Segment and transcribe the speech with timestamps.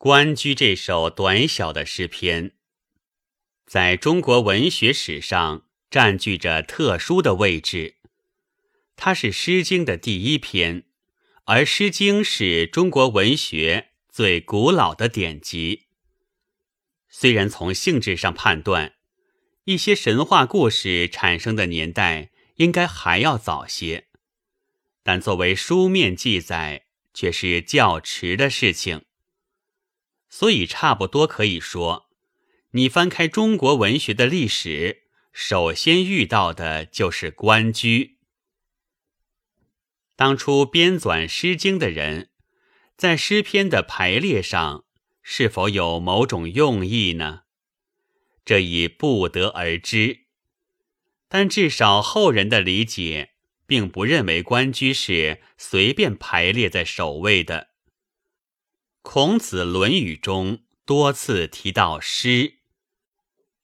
[0.00, 2.52] 关雎这首短小的诗篇，
[3.66, 7.96] 在中国文学史上占据着特殊的位置。
[8.94, 10.84] 它是《诗经》的第一篇，
[11.46, 15.86] 而《诗经》是中国文学最古老的典籍。
[17.08, 18.94] 虽然从性质上判断，
[19.64, 24.06] 一些神话故事产生的年代应该还要早些，
[25.02, 29.02] 但作为书面记载，却是较迟的事情。
[30.28, 32.10] 所以，差不多可以说，
[32.72, 38.04] 你翻开中国文学的历史，首先遇到的就是《关雎》。
[40.14, 42.30] 当初编纂《诗经》的人，
[42.96, 44.84] 在诗篇的排列上，
[45.22, 47.42] 是否有某种用意呢？
[48.44, 50.26] 这已不得而知。
[51.28, 53.32] 但至少后人的理解，
[53.66, 57.67] 并不认为《关雎》是随便排列在首位的。
[59.10, 62.58] 孔子《论语》中多次提到诗，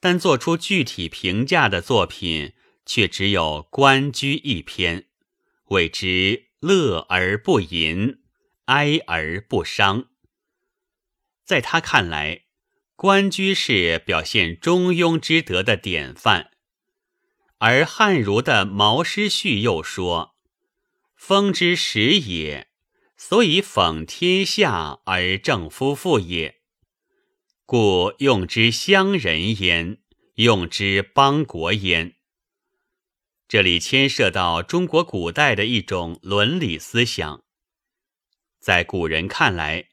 [0.00, 2.54] 但做出具体评价的作品
[2.86, 5.08] 却只有《关雎》一篇，
[5.66, 8.20] 谓之乐而不淫，
[8.64, 10.06] 哀而不伤。
[11.44, 12.36] 在他看来，
[12.96, 16.52] 《关雎》是表现中庸之德的典范，
[17.58, 20.34] 而汉儒的《毛诗序》又说
[21.14, 22.68] ：“风之始也。”
[23.28, 26.60] 所以讽天下而正夫妇也，
[27.64, 29.98] 故用之乡人焉，
[30.34, 32.14] 用之邦国焉。
[33.48, 37.42] 这里牵涉到中国古代的一种伦理思想。
[38.60, 39.88] 在古人看来，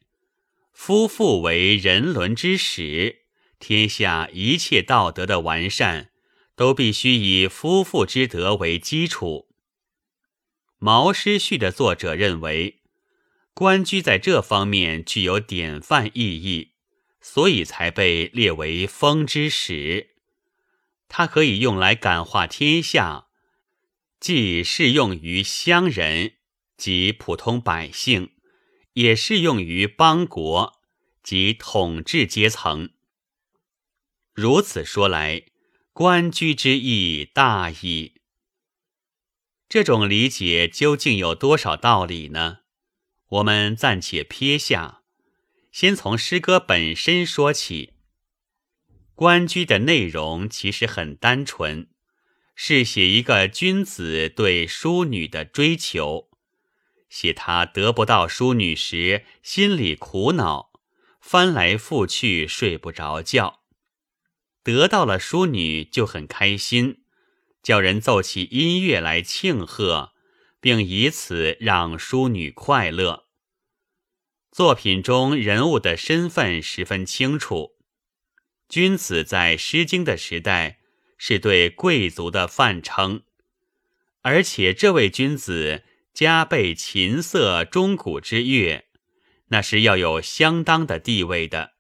[0.72, 3.26] 夫妇为人伦之始，
[3.58, 6.11] 天下一切道德的完善，
[6.56, 9.48] 都必须以夫妇之德为基础。
[10.78, 12.83] 《毛诗序》的作者认为。
[13.53, 16.71] 关雎在这方面具有典范意义，
[17.21, 20.15] 所以才被列为风之始。
[21.07, 23.27] 它可以用来感化天下，
[24.19, 26.33] 既适用于乡人
[26.75, 28.31] 及普通百姓，
[28.93, 30.81] 也适用于邦国
[31.21, 32.89] 及统治阶层。
[34.33, 35.43] 如此说来，
[35.93, 38.15] 关雎之意大矣。
[39.69, 42.62] 这种理解究竟有多少道理呢？
[43.33, 45.02] 我们暂且撇下，
[45.71, 47.94] 先从诗歌本身说起。
[49.16, 51.88] 《关雎》的内容其实很单纯，
[52.54, 56.30] 是写一个君子对淑女的追求，
[57.10, 60.72] 写他得不到淑女时心里苦恼，
[61.20, 63.61] 翻来覆去睡不着觉；
[64.61, 67.02] 得到了淑女就很开心，
[67.64, 70.11] 叫人奏起音乐来庆贺。
[70.64, 73.23] 并以此让淑女快乐。
[74.53, 77.71] 作品中人物的身份十分清楚，
[78.69, 80.77] 君子在《诗经》的时代
[81.17, 83.23] 是对贵族的泛称，
[84.21, 85.81] 而且这位君子
[86.13, 88.86] 加备琴瑟钟鼓之乐，
[89.47, 91.71] 那是要有相当的地位的。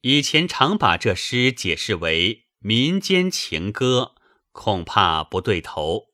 [0.00, 4.14] 以前常把这诗解释为民间情歌，
[4.52, 6.06] 恐怕不对头。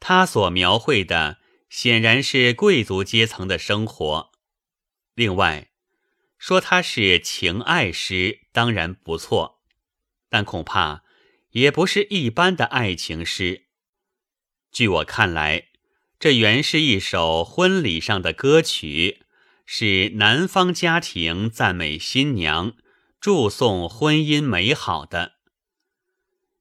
[0.00, 1.38] 他所描绘的
[1.70, 4.33] 显然是贵族阶层的生活。
[5.14, 5.70] 另外，
[6.38, 9.62] 说他是情爱诗，当然不错，
[10.28, 11.04] 但恐怕
[11.50, 13.66] 也不是一般的爱情诗。
[14.72, 15.68] 据我看来，
[16.18, 19.22] 这原是一首婚礼上的歌曲，
[19.64, 22.74] 是男方家庭赞美新娘、
[23.20, 25.28] 祝颂婚姻美好的。《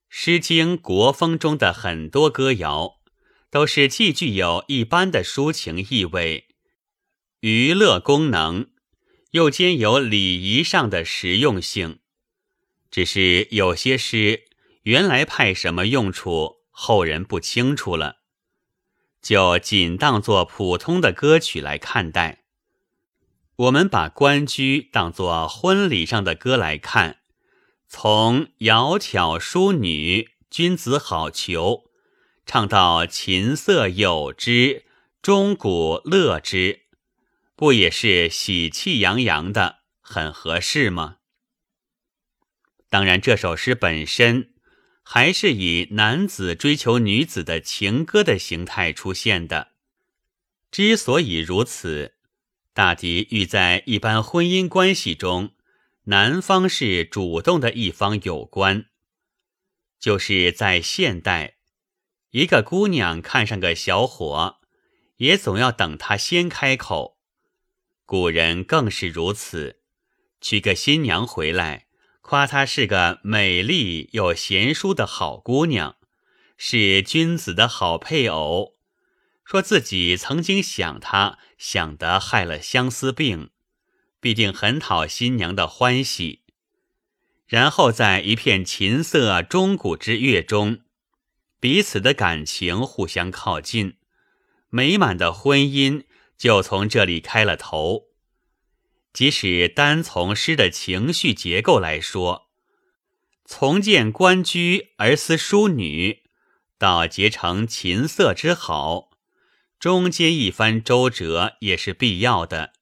[0.09, 3.00] 诗经·国风》中的很多歌谣。
[3.53, 6.47] 都是既具有一般的抒情意味、
[7.46, 8.68] 娱乐功能，
[9.31, 12.00] 又兼有礼仪上的实用性。
[12.90, 14.46] 只是有些诗
[14.84, 18.20] 原来派什么用处，后人不清楚了，
[19.22, 22.46] 就仅当作普通的歌曲来看待。
[23.58, 27.17] 我们把《关雎》当作婚礼上的歌来看，
[27.90, 31.90] 从“窈窕淑女，君子好逑”。
[32.47, 34.85] 唱到琴瑟友之，
[35.22, 36.83] 钟鼓乐之，
[37.64, 41.20] 不也是喜气洋洋的，很合适吗？
[42.90, 44.54] 当然，这首诗本身
[45.02, 49.72] 还是以男子追求女子的情歌的形态出现的。
[50.72, 52.16] 之所以如此，
[52.74, 55.54] 大抵与在一般婚姻关系中，
[56.08, 58.88] 男方是主动的一方有关。
[60.02, 61.56] 就是在现代。
[62.32, 64.60] 一个姑娘看上个小伙，
[65.16, 67.14] 也总要等他先开口。
[68.14, 69.80] 古人更是如此，
[70.40, 71.88] 娶个新娘回来，
[72.22, 75.96] 夸她是个美丽又贤淑的好姑娘，
[76.56, 78.76] 是君子的好配偶，
[79.44, 83.50] 说自己曾经想她，想得害了相思病，
[84.20, 86.44] 必定很讨新娘的欢喜。
[87.48, 90.82] 然后在一片琴瑟钟鼓之乐中，
[91.60, 93.98] 彼此的感情互相靠近，
[94.70, 96.04] 美满的婚姻
[96.38, 98.08] 就从这里开了头。
[99.14, 102.50] 即使单从诗的情绪结构来说，
[103.46, 106.24] 从见官居而思淑女，
[106.78, 109.12] 到结成琴瑟之好，
[109.80, 112.74] 中间一番周折也是必要的。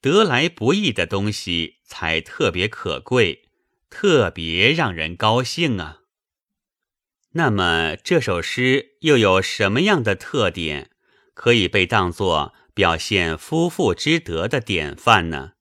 [0.00, 3.48] 得来不易的东西才特别可贵，
[3.88, 6.00] 特别让人高兴啊。
[7.32, 10.90] 那么这首诗又有什么样的特点，
[11.38, 12.52] 可以被当作？
[12.74, 15.52] 表现夫妇之德的典范呢？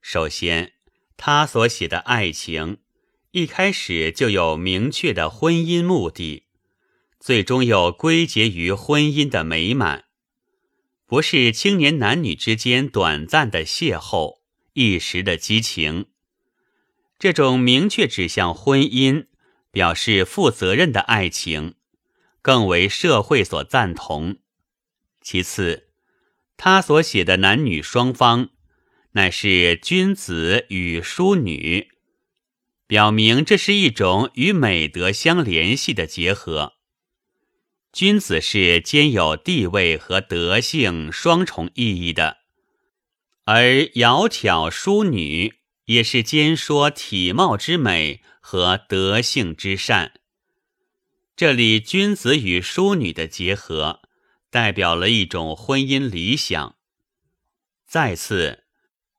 [0.00, 0.72] 首先，
[1.18, 2.78] 他所写的爱情
[3.32, 6.46] 一开始就有明确的婚姻目的，
[7.18, 10.04] 最终又归结于婚姻的美满，
[11.06, 14.40] 不是青年男女之间短暂的邂逅、
[14.72, 16.06] 一时的激情。
[17.18, 19.26] 这种明确指向婚姻、
[19.70, 21.74] 表示负责任的爱情，
[22.40, 24.39] 更为社会所赞同。
[25.20, 25.88] 其次，
[26.56, 28.50] 他所写的男女双方，
[29.12, 31.88] 乃是君子与淑女，
[32.86, 36.74] 表明这是一种与美德相联系的结合。
[37.92, 42.38] 君子是兼有地位和德性双重意义的，
[43.44, 45.54] 而窈窕淑女
[45.86, 50.12] 也是兼说体貌之美和德性之善。
[51.34, 53.99] 这里君子与淑女的结合。
[54.50, 56.76] 代表了一种婚姻理想。
[57.86, 58.64] 再次，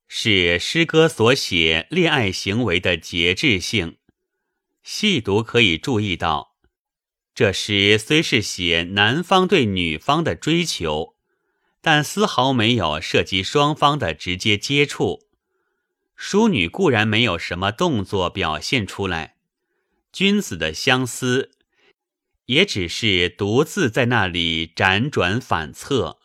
[0.08, 3.98] 是诗歌所写恋爱行为的节制性。
[4.84, 6.56] 细读可以注意到，
[7.34, 11.16] 这诗虽是写男方对女方的追求，
[11.80, 15.28] 但丝毫没有涉及双方的直接接触。
[16.16, 19.36] 淑女固然没有什么动作表现出来，
[20.12, 21.52] 君子的相思。
[22.52, 26.20] 也只是独自在那里辗转反侧，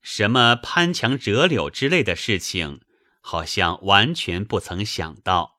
[0.00, 2.80] 什么攀墙折柳之类的事情，
[3.20, 5.58] 好像完全不曾想到。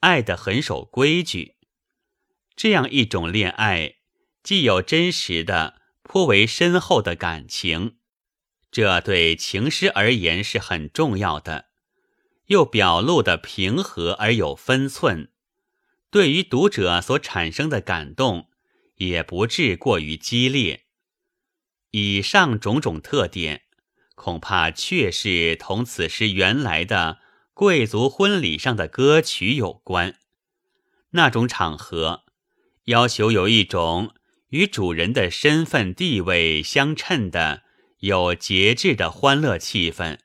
[0.00, 1.54] 爱得很守规矩，
[2.56, 3.98] 这样一种恋爱，
[4.42, 7.98] 既有真实的、颇为深厚的感情，
[8.72, 11.66] 这对情诗而言是很重要的；
[12.46, 15.30] 又表露的平和而有分寸，
[16.10, 18.50] 对于读者所产生的感动。
[18.98, 20.84] 也不至过于激烈。
[21.90, 23.62] 以上种种特点，
[24.14, 27.18] 恐怕确是同此诗原来的
[27.54, 30.16] 贵族婚礼上的歌曲有关。
[31.12, 32.24] 那种场合
[32.84, 34.14] 要求有一种
[34.50, 37.62] 与主人的身份地位相称的
[38.00, 40.18] 有节制的欢乐气氛，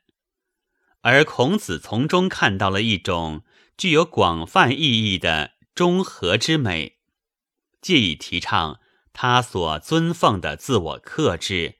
[1.00, 3.42] 而孔子从中看到了一种
[3.76, 6.93] 具有广泛意义的中和之美。
[7.84, 8.80] 借以提倡
[9.12, 11.76] 他所尊奉的自我克制、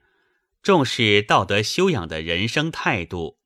[0.62, 3.38] 重视道德修养的人生态度。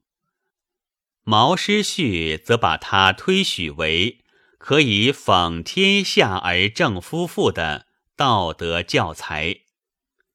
[1.23, 4.25] 毛诗序则把他推许为
[4.59, 7.87] 可以讽天下而正夫妇的
[8.17, 9.61] 道德教材。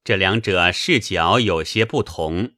[0.06, 2.54] 这两者视角有些不同，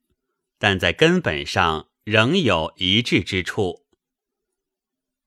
[0.60, 3.88] 但在根本上仍有一致之处。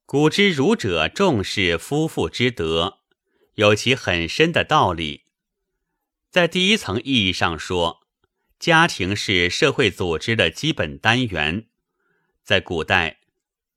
[0.07, 2.98] 古之儒者重视夫妇之德。
[3.59, 5.25] 有其很深的道理。
[6.31, 8.07] 在第一层意义上说，
[8.61, 11.67] 家庭是社会组织的基本单元。
[12.45, 13.19] 在古代，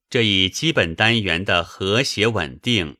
[0.08, 2.96] 这一基本单元的和谐稳定，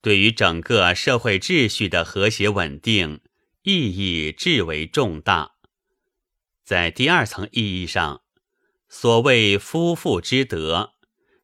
[0.00, 3.20] 对于整个社会秩序的和谐稳定
[3.62, 5.56] 意义至为重大。
[6.64, 8.22] 在第二层意义上，
[8.88, 10.94] 所谓夫妇之德，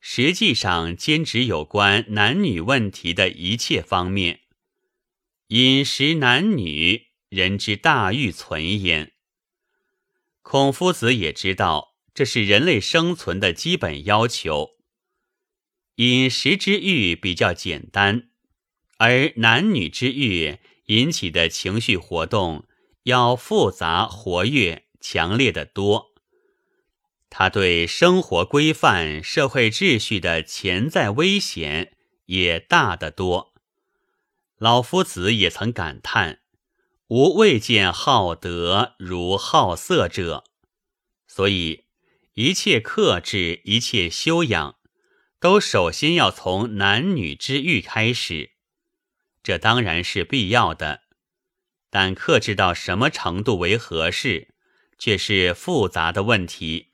[0.00, 4.40] 实际上兼指有关男女问题的一切方面。
[5.48, 9.12] 饮食男女，人之大欲存焉。
[10.42, 14.70] 孔夫子也知道，这是人类生存的基本要求。
[15.96, 18.30] 饮食之欲比较简单，
[18.98, 22.66] 而男女之欲引起的情绪活动
[23.04, 26.06] 要复杂、活跃、强烈的多。
[27.30, 33.54] 他对生活规范、社会秩序的潜在危险也大得多。
[34.58, 36.40] 老夫子也曾感叹
[37.08, 40.44] ：“吾未见好德如好色者。”
[41.28, 41.84] 所以，
[42.34, 44.78] 一切克制，一切修养，
[45.38, 48.52] 都首先要从男女之欲开始。
[49.42, 51.02] 这当然是必要的，
[51.90, 54.54] 但克制到什么程度为合适，
[54.98, 56.90] 却是复杂的问题。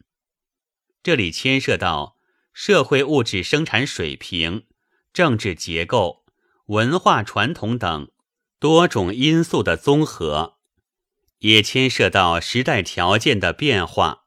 [1.03, 2.19] 这里牵涉到
[2.53, 4.67] 社会物质生产水平、
[5.13, 6.22] 政治结构、
[6.67, 8.11] 文化传统等
[8.59, 10.59] 多种因素的综合，
[11.39, 14.27] 也牵涉到时代条件的变化。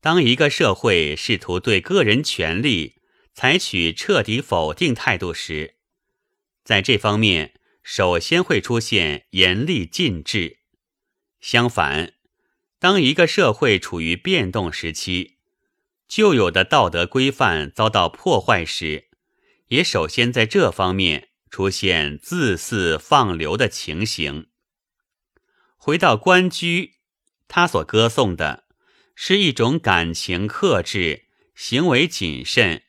[0.00, 3.00] 当一个社会试图对个人权利
[3.32, 5.76] 采取彻底否定态度时，
[6.64, 10.58] 在这方面首先会出现严厉禁制。
[11.40, 12.14] 相反，
[12.78, 15.36] 当一个社会处于变动时期，
[16.08, 19.08] 旧有的道德规范遭到破坏时，
[19.68, 24.48] 也首先在这方面出现自肆放流的情形。
[25.76, 26.94] 回到关雎，
[27.48, 28.64] 他所歌颂的。
[29.16, 32.82] 是一种感情克制、行为谨慎、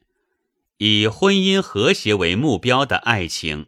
[0.77, 3.67] 以婚姻和谐为目标的爱情，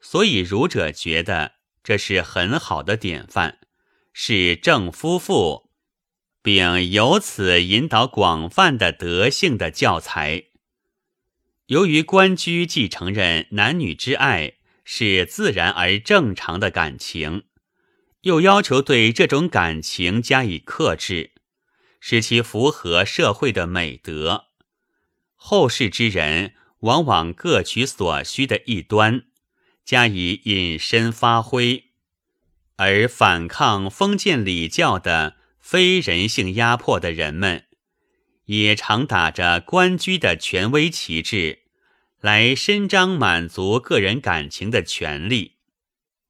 [0.00, 3.58] 所以儒者觉得这是很好的典范，
[4.12, 5.72] 是正夫妇，
[6.40, 10.44] 并由此引导广泛的德性的教材。
[11.66, 14.54] 由于官居既承认男女之爱
[14.84, 17.42] 是自然而正常的感情，
[18.22, 21.32] 又要求对这种感情加以克制。
[21.98, 24.44] 使其符合社会的美德，
[25.34, 29.24] 后世之人往往各取所需的一端，
[29.84, 31.86] 加以引申发挥，
[32.76, 37.65] 而反抗封建礼教的非人性压迫的人们，
[38.46, 41.60] 也常打着官居的权威旗帜，
[42.20, 45.58] 来伸张满足个人感情的权利。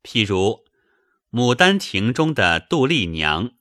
[0.03, 0.65] 譬如
[1.37, 3.53] 《牡丹亭》中的杜丽娘。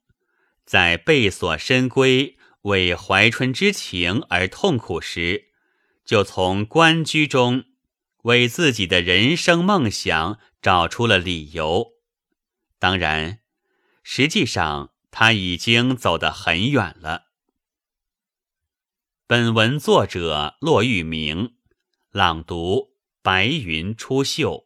[0.65, 5.49] 在被锁深闺为怀春之情而痛苦时，
[6.03, 7.65] 就从官居中
[8.23, 11.91] 为自己的人生梦想找出了理由。
[12.79, 13.41] 当然，
[14.01, 17.24] 实际上他已经走得很远了。
[19.27, 21.55] 本文作者骆玉明，
[22.11, 22.91] 朗读：
[23.23, 24.64] 白云出岫。